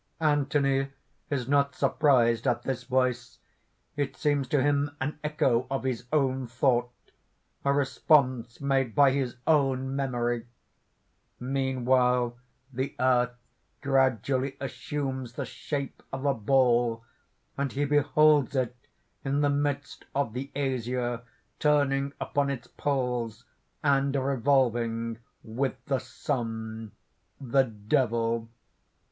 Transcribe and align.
(Anthony 0.19 0.87
is 1.29 1.47
not 1.47 1.75
surprised 1.75 2.47
at 2.47 2.63
this 2.63 2.85
voice. 2.85 3.37
It 3.95 4.17
seems 4.17 4.47
to 4.47 4.59
him 4.63 4.89
an 4.99 5.19
echo 5.23 5.67
of 5.69 5.83
his 5.83 6.07
own 6.11 6.47
thought 6.47 6.89
a 7.63 7.71
response 7.71 8.59
made 8.59 8.95
by 8.95 9.11
his 9.11 9.35
own 9.45 9.95
memory. 9.95 10.47
_Meanwhile 11.39 12.33
the 12.73 12.95
earth 12.99 13.35
gradually 13.81 14.57
assumes 14.59 15.33
the 15.33 15.45
shape 15.45 16.01
of 16.11 16.25
a 16.25 16.33
ball; 16.33 17.03
and 17.55 17.71
he 17.71 17.85
beholds 17.85 18.55
it 18.55 18.75
in 19.23 19.41
the 19.41 19.51
midst 19.51 20.05
of 20.15 20.33
the 20.33 20.51
azure, 20.55 21.21
turning 21.59 22.11
upon 22.19 22.49
its 22.49 22.65
poles, 22.65 23.45
and 23.83 24.15
revolving 24.15 25.19
with 25.43 25.75
the 25.85 25.99
sun._) 25.99 26.89
THE 27.39 27.65
DEVIL. 27.65 28.49